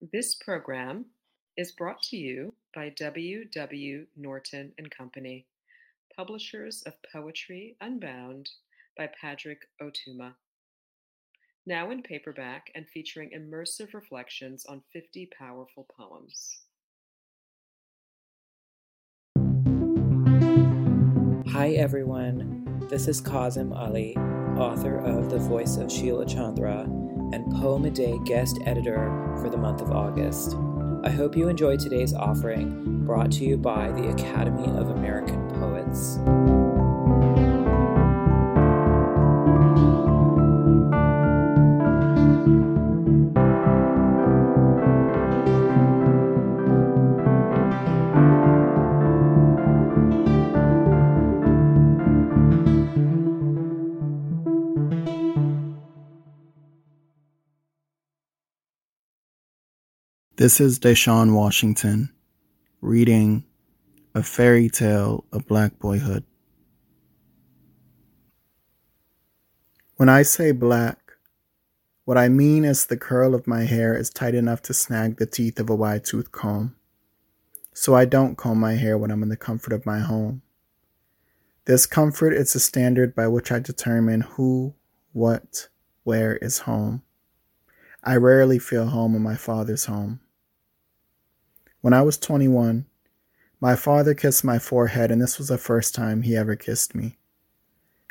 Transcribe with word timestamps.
This 0.00 0.34
program 0.34 1.04
is 1.58 1.72
brought 1.72 2.00
to 2.04 2.16
you 2.16 2.54
by 2.74 2.88
W. 2.88 3.44
W. 3.44 4.06
Norton 4.16 4.72
and 4.78 4.90
Company, 4.90 5.44
publishers 6.16 6.82
of 6.86 6.94
Poetry 7.12 7.76
Unbound 7.82 8.48
by 8.96 9.10
Padraig 9.20 9.58
Ó 9.82 9.90
Tuama. 9.92 10.32
Now 11.66 11.90
in 11.90 12.02
paperback 12.02 12.70
and 12.74 12.88
featuring 12.88 13.32
immersive 13.36 13.92
reflections 13.92 14.64
on 14.64 14.80
50 14.90 15.28
powerful 15.38 15.86
poems. 15.94 16.60
Hi 21.52 21.72
everyone, 21.72 22.86
this 22.88 23.06
is 23.06 23.20
Kazim 23.20 23.74
Ali, 23.74 24.16
author 24.56 24.96
of 24.96 25.28
The 25.28 25.38
Voice 25.38 25.76
of 25.76 25.92
Sheila 25.92 26.24
Chandra 26.24 26.88
and 27.32 27.50
Poem 27.60 27.84
a 27.84 27.90
Day 27.90 28.18
guest 28.24 28.58
editor 28.66 29.36
for 29.40 29.48
the 29.48 29.56
month 29.56 29.80
of 29.80 29.90
August. 29.90 30.56
I 31.04 31.10
hope 31.10 31.36
you 31.36 31.48
enjoy 31.48 31.76
today's 31.76 32.14
offering 32.14 33.04
brought 33.04 33.32
to 33.32 33.44
you 33.44 33.56
by 33.56 33.90
the 33.92 34.08
Academy 34.10 34.68
of 34.76 34.90
American 34.90 35.48
Poets. 35.48 36.18
This 60.40 60.58
is 60.58 60.78
Deshaun 60.78 61.34
Washington 61.34 62.14
reading 62.80 63.44
A 64.14 64.22
Fairy 64.22 64.70
Tale 64.70 65.22
of 65.32 65.46
Black 65.46 65.78
Boyhood. 65.78 66.24
When 69.96 70.08
I 70.08 70.22
say 70.22 70.52
black, 70.52 71.12
what 72.06 72.16
I 72.16 72.30
mean 72.30 72.64
is 72.64 72.86
the 72.86 72.96
curl 72.96 73.34
of 73.34 73.46
my 73.46 73.64
hair 73.64 73.94
is 73.94 74.08
tight 74.08 74.34
enough 74.34 74.62
to 74.62 74.72
snag 74.72 75.18
the 75.18 75.26
teeth 75.26 75.60
of 75.60 75.68
a 75.68 75.74
wide 75.74 76.06
tooth 76.06 76.32
comb. 76.32 76.74
So 77.74 77.94
I 77.94 78.06
don't 78.06 78.38
comb 78.38 78.58
my 78.58 78.76
hair 78.76 78.96
when 78.96 79.10
I'm 79.10 79.22
in 79.22 79.28
the 79.28 79.36
comfort 79.36 79.74
of 79.74 79.84
my 79.84 79.98
home. 79.98 80.40
This 81.66 81.84
comfort 81.84 82.32
is 82.32 82.54
the 82.54 82.60
standard 82.60 83.14
by 83.14 83.28
which 83.28 83.52
I 83.52 83.58
determine 83.58 84.22
who, 84.22 84.72
what, 85.12 85.68
where 86.02 86.36
is 86.36 86.60
home. 86.60 87.02
I 88.02 88.16
rarely 88.16 88.58
feel 88.58 88.86
home 88.86 89.14
in 89.14 89.22
my 89.22 89.36
father's 89.36 89.84
home. 89.84 90.20
When 91.80 91.94
I 91.94 92.02
was 92.02 92.18
21, 92.18 92.84
my 93.58 93.74
father 93.74 94.12
kissed 94.12 94.44
my 94.44 94.58
forehead, 94.58 95.10
and 95.10 95.20
this 95.20 95.38
was 95.38 95.48
the 95.48 95.56
first 95.56 95.94
time 95.94 96.22
he 96.22 96.36
ever 96.36 96.54
kissed 96.54 96.94
me. 96.94 97.16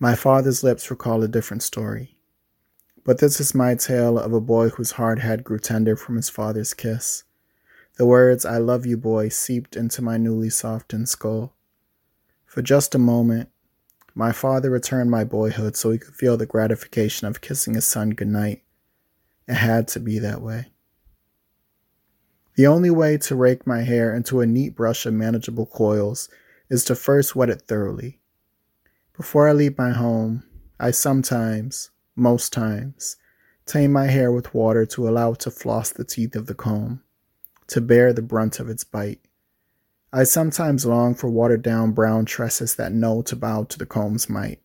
My 0.00 0.16
father's 0.16 0.64
lips 0.64 0.90
recall 0.90 1.22
a 1.22 1.28
different 1.28 1.62
story. 1.62 2.16
But 3.04 3.18
this 3.18 3.38
is 3.38 3.54
my 3.54 3.76
tale 3.76 4.18
of 4.18 4.32
a 4.32 4.40
boy 4.40 4.70
whose 4.70 4.92
hard 4.92 5.20
head 5.20 5.44
grew 5.44 5.60
tender 5.60 5.94
from 5.94 6.16
his 6.16 6.28
father's 6.28 6.74
kiss. 6.74 7.22
The 7.98 8.06
words, 8.06 8.44
I 8.44 8.58
love 8.58 8.84
you, 8.84 8.96
boy, 8.96 9.28
seeped 9.28 9.76
into 9.76 10.02
my 10.02 10.16
newly 10.16 10.50
softened 10.50 11.08
skull. 11.08 11.54
For 12.44 12.62
just 12.62 12.96
a 12.96 12.98
moment, 12.98 13.48
my 14.12 14.32
father 14.32 14.70
returned 14.70 15.12
my 15.12 15.22
boyhood 15.22 15.76
so 15.76 15.92
he 15.92 15.98
could 15.98 16.16
feel 16.16 16.36
the 16.36 16.46
gratification 16.46 17.28
of 17.28 17.40
kissing 17.40 17.74
his 17.74 17.86
son 17.86 18.10
goodnight. 18.10 18.64
It 19.46 19.54
had 19.54 19.86
to 19.88 20.00
be 20.00 20.18
that 20.18 20.42
way. 20.42 20.71
The 22.54 22.66
only 22.66 22.90
way 22.90 23.16
to 23.18 23.34
rake 23.34 23.66
my 23.66 23.82
hair 23.82 24.14
into 24.14 24.40
a 24.40 24.46
neat 24.46 24.74
brush 24.74 25.06
of 25.06 25.14
manageable 25.14 25.66
coils 25.66 26.28
is 26.68 26.84
to 26.84 26.94
first 26.94 27.34
wet 27.34 27.48
it 27.48 27.62
thoroughly. 27.62 28.20
Before 29.16 29.48
I 29.48 29.52
leave 29.52 29.78
my 29.78 29.90
home, 29.90 30.42
I 30.78 30.90
sometimes, 30.90 31.90
most 32.14 32.52
times, 32.52 33.16
tame 33.64 33.92
my 33.92 34.06
hair 34.06 34.30
with 34.30 34.52
water 34.52 34.84
to 34.86 35.08
allow 35.08 35.32
it 35.32 35.38
to 35.40 35.50
floss 35.50 35.90
the 35.90 36.04
teeth 36.04 36.36
of 36.36 36.46
the 36.46 36.54
comb, 36.54 37.02
to 37.68 37.80
bear 37.80 38.12
the 38.12 38.20
brunt 38.20 38.60
of 38.60 38.68
its 38.68 38.84
bite. 38.84 39.20
I 40.12 40.24
sometimes 40.24 40.84
long 40.84 41.14
for 41.14 41.30
watered 41.30 41.62
down 41.62 41.92
brown 41.92 42.26
tresses 42.26 42.74
that 42.74 42.92
know 42.92 43.22
to 43.22 43.36
bow 43.36 43.64
to 43.64 43.78
the 43.78 43.86
comb's 43.86 44.28
might. 44.28 44.60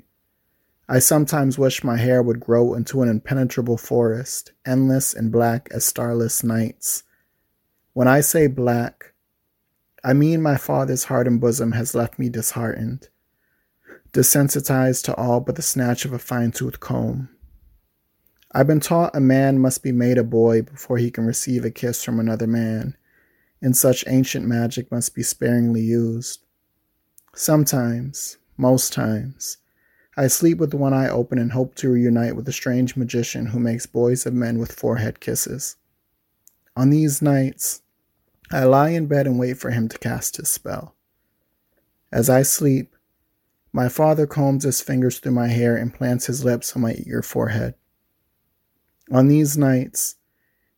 I 0.90 1.00
sometimes 1.00 1.58
wish 1.58 1.84
my 1.86 1.98
hair 1.98 2.22
would 2.22 2.42
grow 2.42 2.74
into 2.74 3.02
an 3.02 3.08
impenetrable 3.10 3.78
forest, 3.78 4.52
endless 4.66 5.14
and 5.14 5.32
black 5.32 5.70
as 5.72 5.86
starless 5.86 6.44
nights, 6.44 7.04
when 7.98 8.08
I 8.08 8.22
say 8.22 8.46
black, 8.46 9.14
I 10.04 10.14
mean 10.14 10.40
my 10.40 10.56
father's 10.56 11.06
heart 11.06 11.26
and 11.26 11.42
bosom 11.42 11.72
has 11.72 11.96
left 11.96 12.20
me 12.20 12.30
disheartened, 12.30 13.10
desensitized 14.14 15.04
to 15.06 15.16
all 15.16 15.40
but 15.40 15.56
the 15.56 15.64
snatch 15.64 16.06
of 16.06 16.14
a 16.14 16.20
fine 16.20 16.52
toothed 16.52 16.80
comb. 16.80 17.28
I've 18.52 18.68
been 18.68 18.82
taught 18.82 19.16
a 19.16 19.20
man 19.20 19.58
must 19.58 19.82
be 19.82 19.92
made 19.92 20.20
a 20.20 20.24
boy 20.24 20.62
before 20.62 21.00
he 21.00 21.10
can 21.10 21.26
receive 21.26 21.66
a 21.66 21.72
kiss 21.72 22.04
from 22.04 22.20
another 22.20 22.46
man, 22.46 22.96
and 23.64 23.76
such 23.76 24.04
ancient 24.06 24.46
magic 24.46 24.92
must 24.92 25.16
be 25.16 25.24
sparingly 25.24 25.82
used. 25.82 26.46
Sometimes, 27.34 28.38
most 28.58 28.94
times, 28.94 29.58
I 30.16 30.28
sleep 30.28 30.60
with 30.60 30.76
one 30.76 30.94
eye 30.94 31.10
open 31.10 31.40
and 31.40 31.52
hope 31.52 31.74
to 31.78 31.90
reunite 31.90 32.36
with 32.36 32.46
the 32.46 32.54
strange 32.54 32.96
magician 32.96 33.48
who 33.48 33.60
makes 33.60 33.88
boys 33.88 34.28
of 34.28 34.36
men 34.36 34.60
with 34.60 34.72
forehead 34.72 35.20
kisses. 35.20 35.78
On 36.76 36.92
these 36.92 37.24
nights, 37.24 37.82
I 38.52 38.64
lie 38.64 38.90
in 38.90 39.08
bed 39.08 39.28
and 39.28 39.38
wait 39.38 39.58
for 39.58 39.72
him 39.72 39.90
to 39.90 39.98
cast 39.98 40.38
his 40.38 40.50
spell. 40.50 40.96
As 42.12 42.30
I 42.30 42.44
sleep, 42.44 42.96
my 43.74 43.90
father 43.90 44.26
combs 44.26 44.64
his 44.64 44.82
fingers 44.82 45.20
through 45.20 45.34
my 45.34 45.48
hair 45.48 45.76
and 45.76 45.94
plants 45.94 46.28
his 46.28 46.46
lips 46.46 46.76
on 46.76 46.82
my 46.82 46.94
eager 46.94 47.22
forehead. 47.22 47.76
On 49.12 49.28
these 49.28 49.58
nights, 49.58 50.16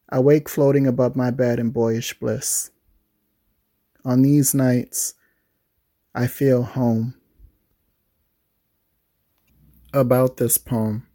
I 0.09 0.19
wake 0.19 0.50
floating 0.50 0.88
above 0.88 1.16
my 1.16 1.30
bed 1.30 1.59
in 1.59 1.69
boyish 1.69 2.19
bliss. 2.19 2.72
On 4.03 4.22
these 4.22 4.56
nights, 4.56 5.13
I 6.16 6.25
feel 6.25 6.63
home. 6.63 7.13
About 9.94 10.38
this 10.38 10.57
poem. 10.57 11.09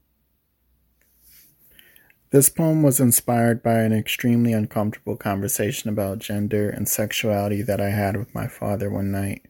This 2.35 2.49
poem 2.49 2.83
was 2.83 2.99
inspired 2.99 3.63
by 3.63 3.83
an 3.83 3.93
extremely 3.93 4.53
uncomfortable 4.53 5.15
conversation 5.15 5.89
about 5.89 6.19
gender 6.19 6.69
and 6.69 6.89
sexuality 6.89 7.63
that 7.63 7.81
I 7.81 7.91
had 7.91 8.17
with 8.17 8.35
my 8.35 8.49
father 8.49 8.91
one 8.91 9.13
night. 9.13 9.43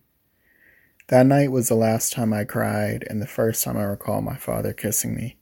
That 1.06 1.25
night 1.25 1.50
was 1.50 1.69
the 1.69 1.77
last 1.77 2.12
time 2.12 2.34
I 2.34 2.45
cried 2.45 3.06
and 3.09 3.22
the 3.22 3.27
first 3.27 3.65
time 3.65 3.78
I 3.78 3.84
recall 3.84 4.21
my 4.21 4.37
father 4.37 4.75
kissing 4.75 5.15
me. 5.15 5.39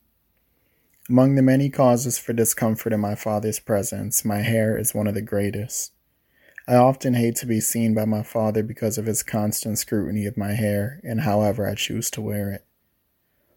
Among 1.08 1.34
the 1.34 1.42
many 1.42 1.68
causes 1.68 2.16
for 2.16 2.32
discomfort 2.32 2.92
in 2.92 3.00
my 3.00 3.16
father's 3.16 3.58
presence, 3.58 4.24
my 4.24 4.42
hair 4.42 4.78
is 4.78 4.94
one 4.94 5.08
of 5.08 5.14
the 5.14 5.20
greatest. 5.20 5.90
I 6.68 6.76
often 6.76 7.14
hate 7.14 7.34
to 7.38 7.46
be 7.46 7.60
seen 7.60 7.92
by 7.92 8.04
my 8.04 8.22
father 8.22 8.62
because 8.62 8.98
of 8.98 9.06
his 9.06 9.24
constant 9.24 9.80
scrutiny 9.80 10.26
of 10.26 10.36
my 10.36 10.52
hair 10.52 11.00
and 11.02 11.22
however 11.22 11.68
I 11.68 11.74
choose 11.74 12.08
to 12.12 12.20
wear 12.20 12.52
it. 12.52 12.64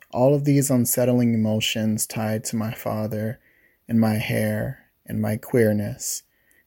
All 0.10 0.34
of 0.34 0.44
these 0.44 0.72
unsettling 0.72 1.36
emotions 1.36 2.08
tied 2.08 2.44
to 2.46 2.56
my 2.56 2.74
father 2.74 3.40
and 3.88 4.00
my 4.00 4.16
hair 4.16 4.90
and 5.06 5.22
my 5.22 5.38
queerness 5.38 6.24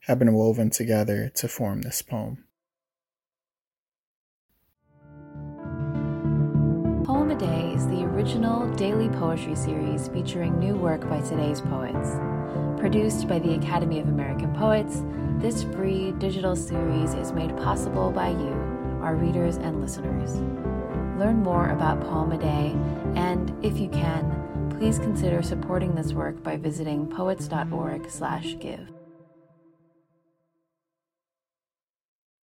have 0.07 0.19
been 0.19 0.33
woven 0.33 0.71
together 0.71 1.31
to 1.35 1.49
form 1.49 1.83
this 1.83 2.03
poem. 2.03 2.45
Poem 7.05 7.31
a 7.31 7.37
Day 7.39 7.73
is 7.75 7.87
the 7.89 8.05
original 8.05 8.69
daily 8.75 9.09
poetry 9.09 9.55
series 9.55 10.09
featuring 10.09 10.59
new 10.59 10.77
work 10.77 11.09
by 11.09 11.21
today's 11.21 11.61
poets. 11.61 12.17
Produced 12.81 13.27
by 13.27 13.39
the 13.39 13.55
Academy 13.55 13.99
of 13.99 14.09
American 14.09 14.55
Poets, 14.55 15.03
this 15.41 15.65
free 15.65 16.13
digital 16.13 16.55
series 16.55 17.15
is 17.15 17.33
made 17.33 17.57
possible 17.57 18.11
by 18.11 18.29
you, 18.29 18.53
our 19.03 19.15
readers 19.15 19.57
and 19.57 19.81
listeners. 19.81 20.37
Learn 21.19 21.43
more 21.43 21.71
about 21.71 22.01
Poem 22.01 22.33
a 22.33 22.39
Day 22.39 22.75
and, 23.17 23.53
if 23.65 23.79
you 23.79 23.89
can, 23.89 24.38
please 24.79 24.99
consider 25.01 25.43
supporting 25.43 25.93
this 25.95 26.13
work 26.13 26.41
by 26.45 26.57
visiting 26.57 27.05
poets.org/give. 27.09 28.93